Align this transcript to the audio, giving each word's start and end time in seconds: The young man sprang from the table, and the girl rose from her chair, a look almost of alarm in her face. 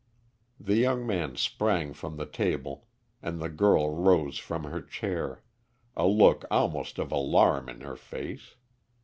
The 0.59 0.77
young 0.77 1.05
man 1.05 1.35
sprang 1.35 1.93
from 1.93 2.17
the 2.17 2.25
table, 2.25 2.87
and 3.21 3.39
the 3.39 3.49
girl 3.49 3.95
rose 3.95 4.39
from 4.39 4.63
her 4.63 4.81
chair, 4.81 5.43
a 5.95 6.07
look 6.07 6.43
almost 6.49 6.97
of 6.97 7.11
alarm 7.11 7.69
in 7.69 7.81
her 7.81 7.95
face. 7.97 8.55